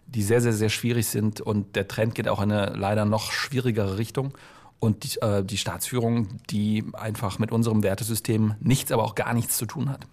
[0.05, 1.41] die sehr, sehr, sehr schwierig sind.
[1.41, 4.37] Und der Trend geht auch in eine leider noch schwierigere Richtung.
[4.79, 9.57] Und die, äh, die Staatsführung, die einfach mit unserem Wertesystem nichts, aber auch gar nichts
[9.57, 10.07] zu tun hat.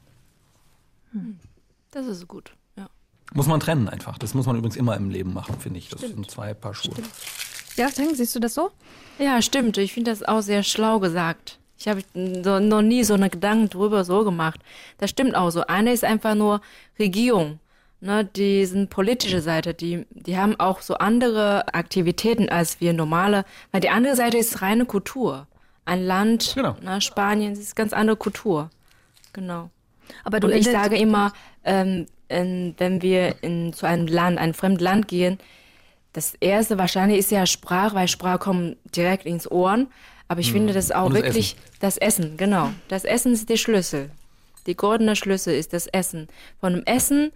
[1.12, 1.38] Hm.
[1.90, 2.86] Das ist gut, ja.
[3.32, 4.18] Muss man trennen einfach.
[4.18, 5.88] Das muss man übrigens immer im Leben machen, finde ich.
[5.88, 6.14] Das Stimmt.
[6.14, 6.92] sind zwei Paar Schuhe.
[6.92, 7.10] Stimmt.
[7.78, 8.70] Ja, Teng, siehst du das so?
[9.18, 9.78] Ja, stimmt.
[9.78, 11.58] Ich finde das auch sehr schlau gesagt.
[11.78, 14.60] Ich habe so, noch nie so eine Gedanken drüber so gemacht.
[14.98, 15.62] Das stimmt auch so.
[15.66, 16.60] Eine ist einfach nur
[16.98, 17.60] Regierung.
[18.00, 23.44] Ne, die sind politische Seite, die, die haben auch so andere Aktivitäten als wir normale,
[23.72, 25.48] weil die andere Seite ist reine Kultur.
[25.84, 26.76] Ein Land, genau.
[26.80, 28.70] ne, Spanien, das ist ganz andere Kultur.
[29.32, 29.70] Genau.
[30.22, 31.32] Aber du Und ich sage immer,
[31.64, 35.38] ähm, in, wenn wir in, zu einem Land, ein fremdes Land gehen,
[36.12, 39.88] das erste wahrscheinlich ist ja Sprache, weil Sprache kommt direkt ins Ohren.
[40.28, 40.54] Aber ich hm.
[40.54, 41.76] finde das auch das wirklich Essen.
[41.80, 42.70] das Essen, genau.
[42.88, 44.10] Das Essen ist der Schlüssel.
[44.66, 46.28] Die goldene Schlüssel ist das Essen.
[46.60, 47.32] Von dem Essen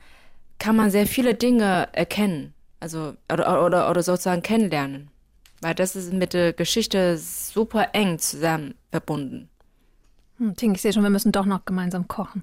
[0.59, 2.55] kann man sehr viele Dinge erkennen.
[2.81, 5.09] Also, oder, oder, oder sozusagen kennenlernen.
[5.61, 9.49] Weil das ist mit der Geschichte super eng zusammen verbunden.
[10.39, 12.43] Hm, Ting, ich sehe schon, wir müssen doch noch gemeinsam kochen.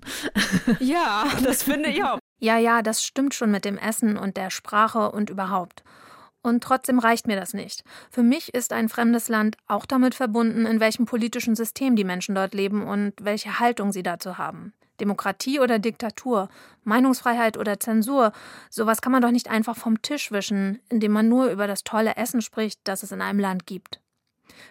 [0.80, 2.18] ja, das finde ich auch.
[2.42, 5.84] Ja, ja, das stimmt schon mit dem Essen und der Sprache und überhaupt.
[6.42, 7.84] Und trotzdem reicht mir das nicht.
[8.10, 12.36] Für mich ist ein fremdes Land auch damit verbunden, in welchem politischen System die Menschen
[12.36, 14.74] dort leben und welche Haltung sie dazu haben.
[15.00, 16.50] Demokratie oder Diktatur,
[16.84, 18.32] Meinungsfreiheit oder Zensur,
[18.70, 22.16] sowas kann man doch nicht einfach vom Tisch wischen, indem man nur über das tolle
[22.16, 24.02] Essen spricht, das es in einem Land gibt.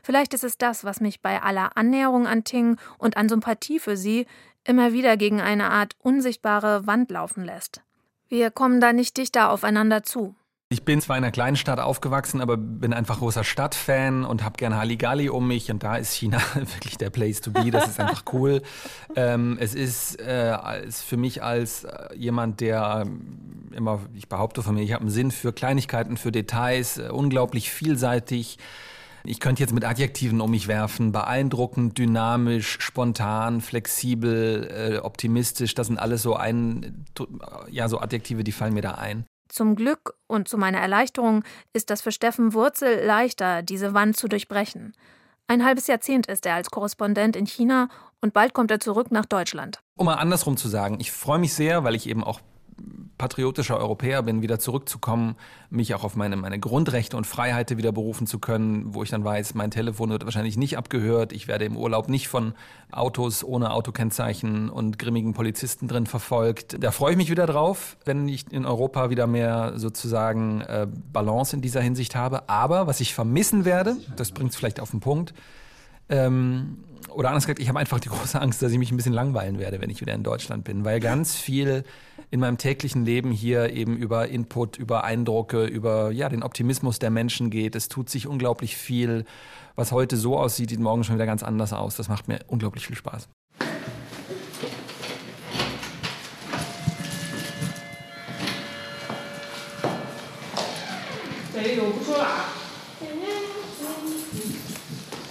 [0.02, 3.96] Vielleicht ist es das, was mich bei aller Annäherung an Ting und an Sympathie für
[3.96, 4.26] sie
[4.64, 7.83] immer wieder gegen eine Art unsichtbare Wand laufen lässt.
[8.28, 10.35] Wir kommen da nicht dichter aufeinander zu.
[10.70, 14.59] Ich bin zwar in einer kleinen Stadt aufgewachsen, aber bin einfach großer Stadtfan und habe
[14.59, 17.70] gerne Halligalli um mich und da ist China wirklich der Place to be.
[17.70, 18.61] Das ist einfach cool.
[19.16, 24.62] ähm, es ist, äh, ist für mich als äh, jemand, der äh, immer, ich behaupte
[24.62, 28.59] von mir, ich habe einen Sinn für Kleinigkeiten, für Details, äh, unglaublich vielseitig.
[29.24, 31.12] Ich könnte jetzt mit Adjektiven um mich werfen.
[31.12, 35.74] Beeindruckend, dynamisch, spontan, flexibel, äh, optimistisch.
[35.74, 37.07] Das sind alles so ein,
[37.70, 39.24] ja, so Adjektive, die fallen mir da ein.
[39.59, 41.42] Zum Glück und zu meiner Erleichterung
[41.73, 44.94] ist das für Steffen Wurzel leichter, diese Wand zu durchbrechen.
[45.49, 47.88] Ein halbes Jahrzehnt ist er als Korrespondent in China
[48.21, 49.81] und bald kommt er zurück nach Deutschland.
[49.97, 52.38] Um mal andersrum zu sagen, ich freue mich sehr, weil ich eben auch
[53.19, 55.37] patriotischer Europäer bin, wieder zurückzukommen,
[55.71, 59.25] mich auch auf meine, meine Grundrechte und Freiheiten wieder berufen zu können, wo ich dann
[59.25, 62.55] weiß, mein Telefon wird wahrscheinlich nicht abgehört, ich werde im Urlaub nicht von
[62.93, 66.77] Autos ohne Autokennzeichen und grimmigen Polizisten drin verfolgt.
[66.83, 71.55] Da freue ich mich wieder drauf, wenn ich in Europa wieder mehr sozusagen äh, Balance
[71.55, 72.49] in dieser Hinsicht habe.
[72.49, 75.35] Aber was ich vermissen werde, das bringt es vielleicht auf den Punkt,
[76.09, 76.79] ähm,
[77.11, 79.59] oder anders gesagt, ich habe einfach die große Angst, dass ich mich ein bisschen langweilen
[79.59, 81.85] werde, wenn ich wieder in Deutschland bin, weil ganz viel
[82.31, 87.11] in meinem täglichen Leben hier eben über Input, über Eindrücke, über ja, den Optimismus der
[87.11, 87.75] Menschen geht.
[87.75, 89.25] Es tut sich unglaublich viel.
[89.75, 91.97] Was heute so aussieht, sieht morgen schon wieder ganz anders aus.
[91.97, 93.29] Das macht mir unglaublich viel Spaß.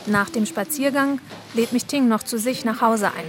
[0.07, 1.19] Nach dem Spaziergang
[1.53, 3.27] lädt mich Ting noch zu sich nach Hause ein.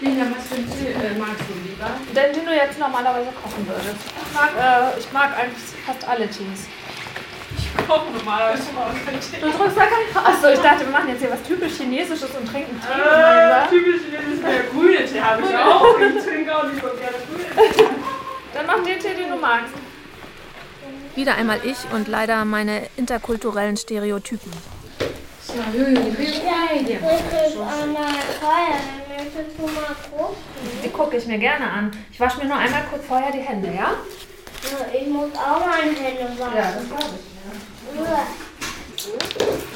[0.00, 1.90] Lina, was für einen Tee äh, magst du lieber?
[2.16, 4.00] Den, den du jetzt normalerweise kochen würdest.
[4.00, 6.64] Ich mag, äh, ich mag eigentlich fast alle Tees.
[7.58, 9.36] Ich koche normalerweise schon mal keinen Tee.
[9.38, 12.48] Du trinkst da keinen Achso, ich dachte, wir machen jetzt hier was typisch Chinesisches und
[12.48, 12.98] trinken Tee.
[12.98, 16.00] Äh, typisch Chinesisch, der grüne Tee habe ich auch.
[16.00, 17.84] Ich trinke auch nicht so gerne grüne Tee.
[18.54, 19.74] Dann mach den Tee, den du magst.
[21.14, 24.50] Wieder einmal ich und leider meine interkulturellen Stereotypen.
[30.82, 31.90] Die gucke ich mir gerne an.
[32.10, 33.92] Ich wasche mir nur einmal kurz vorher die Hände, ja?
[34.92, 36.56] Ich muss auch meine Hände waschen.
[36.56, 38.18] Ja, das glaube ich mir.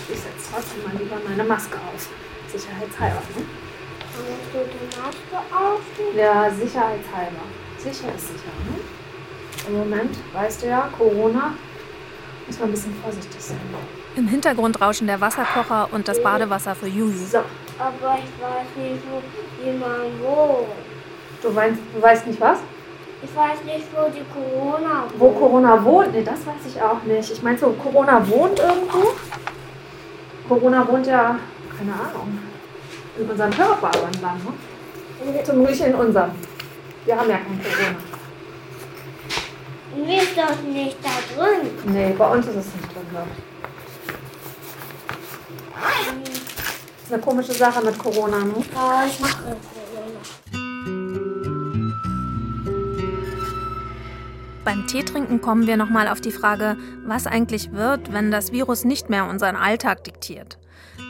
[0.09, 2.09] Ich setze trotzdem mal lieber meine Maske auf.
[2.51, 3.23] Sicherheitshalber.
[3.37, 3.45] Ne?
[4.17, 5.81] Musst du die Maske auf?
[6.17, 7.45] Ja, sicherheitshalber.
[7.77, 8.53] Sicher ist sicher.
[8.65, 8.77] Ne?
[9.69, 11.55] Im Moment, weißt du ja, Corona,
[12.47, 13.61] muss man ein bisschen vorsichtig sein.
[14.17, 17.27] Im Hintergrund rauschen der Wasserkocher und das Badewasser für Juju.
[17.31, 17.39] So.
[17.79, 19.21] Aber ich weiß nicht, wo
[19.63, 20.69] jemand wohnt.
[21.43, 22.59] Du, meinst, du weißt nicht was?
[23.23, 25.21] Ich weiß nicht, wo die Corona wohnt.
[25.21, 26.13] Wo Corona wohnt?
[26.13, 27.31] Nee, das weiß ich auch nicht.
[27.31, 29.13] Ich meine so, Corona wohnt irgendwo?
[30.49, 31.39] Corona wohnt ja,
[31.77, 32.39] keine Ahnung,
[33.19, 35.45] in unserem Körper irgendwann, ne?
[35.45, 36.31] Zum Glück in unserem.
[37.05, 37.97] Wir haben ja kein Corona.
[40.07, 41.71] Wir ist doch nicht da drin.
[41.85, 43.56] Nee, bei uns ist es nicht drin, glaube ich.
[45.77, 48.55] Das ist eine komische Sache mit Corona, ne?
[48.75, 49.57] Ja, ich mache Corona.
[54.65, 59.09] Beim Teetrinken kommen wir nochmal auf die Frage, was eigentlich wird, wenn das Virus nicht
[59.09, 60.59] mehr unseren Alltag diktiert.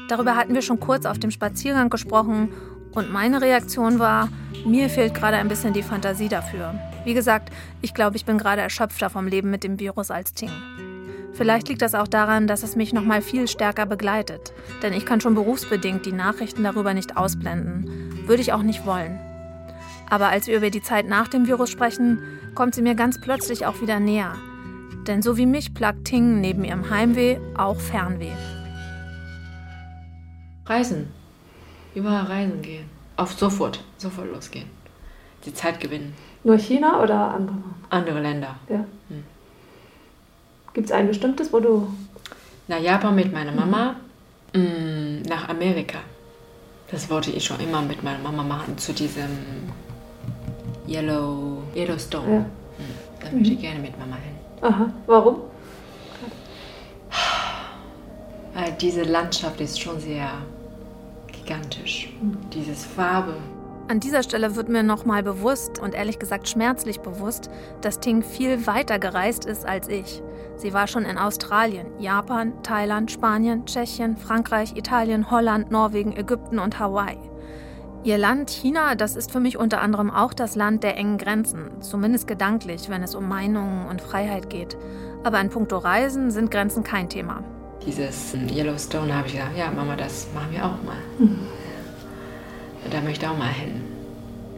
[0.09, 2.53] Darüber hatten wir schon kurz auf dem Spaziergang gesprochen
[2.93, 4.29] und meine Reaktion war,
[4.67, 6.75] mir fehlt gerade ein bisschen die Fantasie dafür.
[7.05, 7.51] Wie gesagt,
[7.81, 10.51] ich glaube, ich bin gerade erschöpfter vom Leben mit dem Virus als Ting.
[11.37, 14.55] Vielleicht liegt das auch daran, dass es mich noch mal viel stärker begleitet.
[14.83, 18.25] Denn ich kann schon berufsbedingt die Nachrichten darüber nicht ausblenden.
[18.27, 19.21] Würde ich auch nicht wollen.
[20.09, 22.23] Aber als wir über die Zeit nach dem Virus sprechen,
[22.55, 24.35] kommt sie mir ganz plötzlich auch wieder näher.
[25.07, 28.33] Denn so wie mich plagt Ting neben ihrem Heimweh auch Fernweh.
[30.65, 31.09] Reisen.
[31.95, 32.87] Überall reisen gehen.
[33.17, 33.85] Auf sofort.
[33.99, 34.71] Sofort losgehen.
[35.45, 36.15] Die Zeit gewinnen.
[36.45, 37.57] Nur China oder andere?
[37.91, 38.57] Andere Länder.
[38.69, 38.85] Ja.
[40.77, 41.89] Gibt es ein bestimmtes, wo du.
[42.69, 43.97] Nach Japan mit meiner Mama.
[44.55, 46.01] Mm, Nach Amerika.
[46.91, 48.77] Das wollte ich schon immer mit meiner Mama machen.
[48.77, 49.31] Zu diesem
[50.87, 52.31] Yellow, Yellowstone.
[52.31, 52.39] Ja.
[52.41, 52.45] Mm,
[53.23, 54.35] Da möchte ich gerne mit Mama hin.
[54.61, 54.91] Aha.
[55.07, 55.37] Warum?
[58.53, 60.29] Weil diese Landschaft ist schon sehr
[61.33, 62.11] gigantisch.
[62.53, 63.33] Dieses Farbe.
[63.89, 67.51] An dieser Stelle wird mir nochmal bewusst und ehrlich gesagt schmerzlich bewusst,
[67.83, 70.23] dass Ting viel weiter gereist ist als ich.
[70.57, 76.81] Sie war schon in Australien, Japan, Thailand, Spanien, Tschechien, Frankreich, Italien, Holland, Norwegen, Ägypten und
[76.81, 77.19] Hawaii.
[78.03, 81.81] Ihr Land, China, das ist für mich unter anderem auch das Land der engen Grenzen,
[81.81, 84.77] zumindest gedanklich, wenn es um Meinungen und Freiheit geht.
[85.23, 87.45] Aber in puncto Reisen sind Grenzen kein Thema.
[87.85, 90.97] Dieses Yellowstone habe ich gesagt, ja Mama, das machen wir auch mal.
[91.21, 91.39] Mhm.
[92.91, 93.81] Da möchte ich auch mal hin.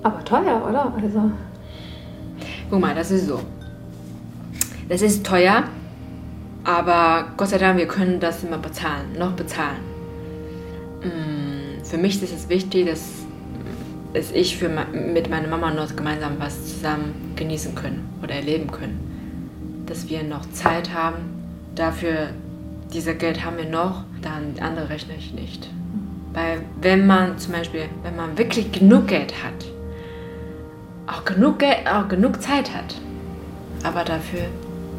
[0.02, 0.92] Aber teuer, oder?
[1.02, 1.30] Also.
[2.70, 3.40] Guck mal, das ist so.
[4.88, 5.64] Das ist teuer,
[6.64, 9.80] aber Gott sei Dank, wir können das immer bezahlen, noch bezahlen.
[11.02, 13.10] Mm, Für mich ist es wichtig, dass,
[14.14, 19.84] dass ich für, mit meiner Mama noch gemeinsam was zusammen genießen können oder erleben können.
[19.86, 21.16] Dass wir noch Zeit haben,
[21.74, 22.30] dafür,
[22.92, 25.68] dieser Geld haben wir noch, dann andere rechne ich nicht.
[26.38, 29.66] Weil wenn man zum Beispiel, wenn man wirklich genug Geld hat,
[31.08, 32.94] auch genug, Geld, auch genug Zeit hat,
[33.82, 34.42] aber dafür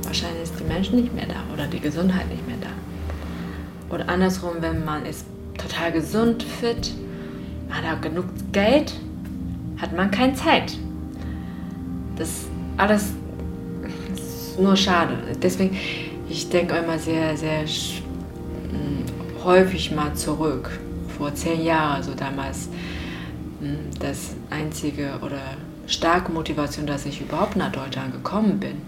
[0.04, 3.95] wahrscheinlich ist die Menschen nicht mehr da oder die Gesundheit nicht mehr da.
[3.95, 5.25] Oder andersrum, wenn man ist
[5.58, 6.93] total gesund, fit,
[7.69, 8.99] hat auch genug Geld,
[9.78, 10.78] hat man keine Zeit.
[12.17, 13.13] Das alles
[14.13, 15.13] ist nur schade.
[15.41, 15.78] Deswegen,
[16.28, 20.69] ich denke immer sehr, sehr mm, häufig mal zurück.
[21.19, 22.69] Vor zehn Jahren, so damals,
[23.60, 25.41] mm, das einzige oder
[25.86, 28.82] starke Motivation, dass ich überhaupt nach Deutschland gekommen bin,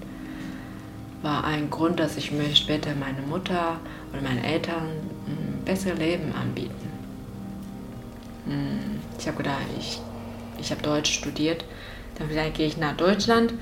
[1.21, 4.87] war ein Grund, dass ich mir später meine Mutter oder meinen Eltern
[5.27, 6.89] ein besseres Leben anbieten.
[8.45, 9.99] Hm, ich habe gedacht, ich,
[10.57, 11.65] ich habe Deutsch studiert,
[12.17, 13.53] dann vielleicht gehe ich nach Deutschland,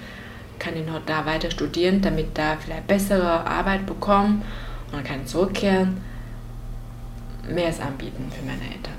[0.60, 4.44] kann ich noch da weiter studieren, damit da vielleicht bessere Arbeit bekommen
[4.88, 5.98] und dann kann ich zurückkehren,
[7.54, 8.94] mehr anbieten für meine Eltern.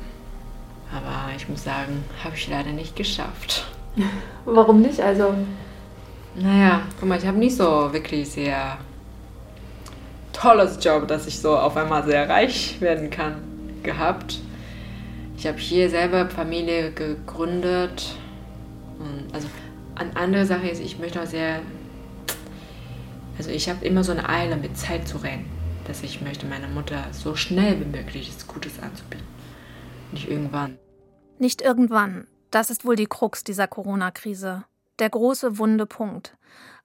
[0.92, 3.66] Aber ich muss sagen, habe ich leider nicht geschafft.
[4.44, 5.00] Warum nicht?
[5.00, 5.34] Also.
[6.34, 8.78] Naja, guck mal, ich habe nicht so wirklich sehr
[10.32, 13.36] tolles Job, dass ich so auf einmal sehr reich werden kann,
[13.82, 14.38] gehabt.
[15.36, 18.14] Ich habe hier selber Familie gegründet.
[18.98, 19.48] Und also
[19.94, 21.60] eine andere Sache ist, ich möchte auch sehr,
[23.38, 25.46] also ich habe immer so eine Eile mit Zeit zu rennen,
[25.86, 29.26] dass ich möchte meiner Mutter so schnell wie möglich das Gutes anzubieten.
[30.12, 30.78] Nicht irgendwann.
[31.38, 32.26] Nicht irgendwann.
[32.50, 34.64] Das ist wohl die Krux dieser Corona-Krise.
[34.98, 36.36] Der große wunde Punkt.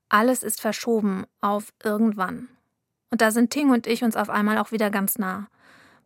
[0.10, 2.47] Alles ist verschoben auf irgendwann.
[3.10, 5.47] Und da sind Ting und ich uns auf einmal auch wieder ganz nah.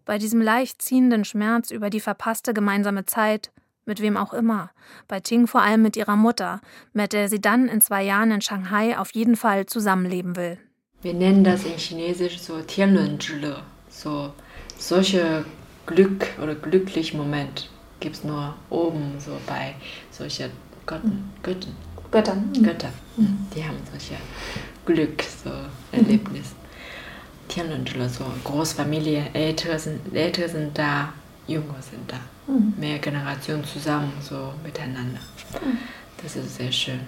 [0.06, 3.52] Bei diesem leicht ziehenden Schmerz über die verpasste gemeinsame Zeit,
[3.86, 4.72] mit wem auch immer.
[5.08, 6.62] Bei Ting vor allem mit ihrer Mutter,
[6.94, 10.58] mit der sie dann in zwei Jahren in Shanghai auf jeden Fall zusammenleben will.
[11.02, 14.34] Wir nennen das in Chinesisch so Tianlunzhile, so
[14.78, 15.46] solche
[15.86, 19.76] Glück oder glücklich Moment gibt es nur oben, so bei
[20.12, 20.52] solchen
[20.86, 21.32] Götten.
[21.44, 21.76] Götten.
[22.12, 22.52] Göttern.
[22.64, 22.90] Götter.
[23.18, 23.48] Mhm.
[23.56, 24.16] Die haben solche
[24.86, 25.52] Glück, so
[25.92, 26.48] Erlebnis.
[26.50, 27.50] Mhm.
[27.50, 31.14] Tianlunzhile, so Großfamilie, Ältere sind, Ältere sind da,
[31.48, 32.20] Junge sind da.
[32.52, 32.74] Mhm.
[32.78, 35.20] Mehr Generationen zusammen, so miteinander.
[35.54, 35.78] Mhm.
[36.22, 37.00] Das ist sehr schön.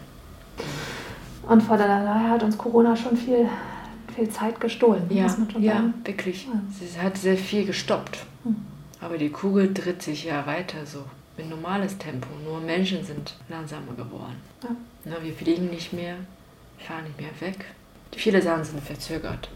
[1.47, 3.47] Und vor der Dalai hat uns Corona schon viel,
[4.21, 5.03] viel Zeit gestohlen.
[5.09, 5.27] Ja,
[5.59, 6.45] ja wirklich.
[6.45, 6.61] Ja.
[6.83, 8.25] Es hat sehr viel gestoppt.
[8.43, 8.55] Mhm.
[8.99, 11.03] Aber die Kugel dreht sich ja weiter so,
[11.37, 12.27] mit normales Tempo.
[12.45, 14.35] Nur Menschen sind langsamer geworden.
[14.63, 14.69] Ja.
[15.05, 16.15] Na, wir fliegen nicht mehr,
[16.77, 17.65] fahren nicht mehr weg.
[18.11, 19.49] Viele Sachen sind verzögert.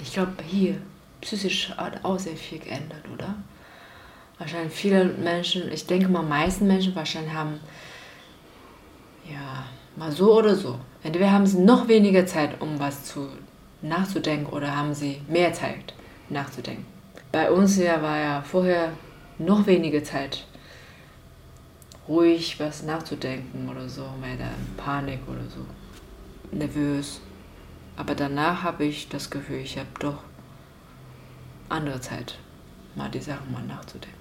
[0.00, 0.76] Ich glaube, hier
[1.20, 3.34] psychisch hat auch sehr viel geändert, oder?
[4.38, 7.60] Wahrscheinlich viele Menschen, ich denke mal, meisten Menschen wahrscheinlich haben,
[9.30, 9.64] ja,
[9.96, 10.78] mal so oder so.
[11.02, 13.28] Entweder haben sie noch weniger Zeit, um was zu
[13.82, 15.94] nachzudenken, oder haben sie mehr Zeit
[16.28, 16.86] nachzudenken.
[17.30, 18.92] Bei uns ja war ja vorher
[19.38, 20.46] noch weniger Zeit,
[22.08, 25.64] ruhig was nachzudenken oder so, weil da Panik oder so,
[26.56, 27.20] nervös.
[27.96, 30.22] Aber danach habe ich das Gefühl, ich habe doch
[31.68, 32.38] andere Zeit,
[32.94, 34.18] mal die Sachen mal nachzudenken.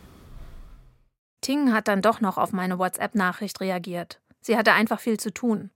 [1.41, 4.19] Ting hat dann doch noch auf meine WhatsApp-Nachricht reagiert.
[4.41, 5.71] Sie hatte einfach viel zu tun.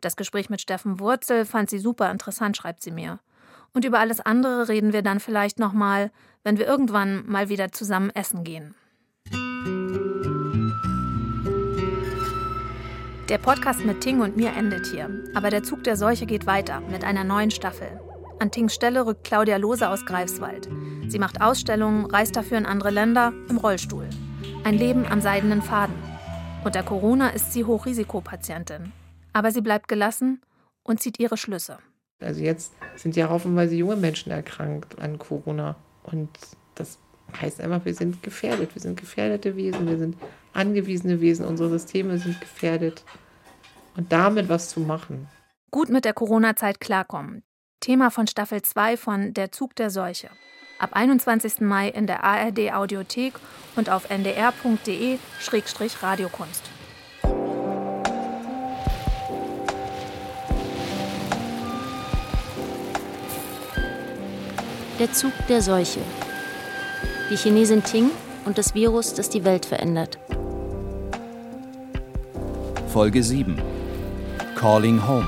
[0.00, 3.20] Das Gespräch mit Steffen Wurzel fand sie super interessant, schreibt sie mir.
[3.72, 6.10] Und über alles andere reden wir dann vielleicht nochmal,
[6.42, 8.74] wenn wir irgendwann mal wieder zusammen essen gehen.
[13.28, 16.80] Der Podcast mit Ting und mir endet hier, aber der Zug der Seuche geht weiter
[16.80, 18.00] mit einer neuen Staffel.
[18.40, 20.68] An Tings Stelle rückt Claudia Lose aus Greifswald.
[21.06, 24.08] Sie macht Ausstellungen, reist dafür in andere Länder im Rollstuhl.
[24.64, 25.94] Ein Leben am seidenen Faden.
[26.64, 28.92] Unter Corona ist sie Hochrisikopatientin.
[29.32, 30.40] Aber sie bleibt gelassen
[30.82, 31.78] und zieht ihre Schlüsse.
[32.20, 35.76] Also jetzt sind ja haufenweise junge Menschen erkrankt an Corona.
[36.02, 36.30] Und
[36.74, 36.98] das
[37.40, 38.74] heißt einfach, wir sind gefährdet.
[38.74, 40.16] Wir sind gefährdete Wesen, wir sind
[40.52, 43.04] angewiesene Wesen, unsere Systeme sind gefährdet.
[43.96, 45.28] Und damit was zu machen.
[45.70, 47.42] Gut mit der Corona-Zeit klarkommen.
[47.80, 50.30] Thema von Staffel 2 von Der Zug der Seuche.
[50.78, 51.60] Ab 21.
[51.60, 53.34] Mai in der ARD Audiothek
[53.76, 56.79] und auf ndr.de-radiokunst.
[65.00, 66.00] Der Zug der Seuche.
[67.30, 68.10] Die Chinesin Ting
[68.44, 70.18] und das Virus, das die Welt verändert.
[72.88, 73.62] Folge 7.
[74.56, 75.26] Calling Home.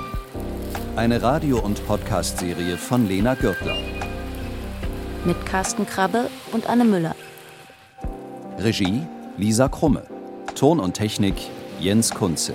[0.94, 3.78] Eine Radio- und Podcast-Serie von Lena Gürtler.
[5.24, 7.16] Mit Carsten Krabbe und Anne Müller.
[8.58, 9.00] Regie
[9.38, 10.02] Lisa Krumme.
[10.54, 11.36] Ton und Technik
[11.80, 12.52] Jens Kunze.